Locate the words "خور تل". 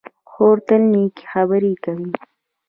0.29-0.81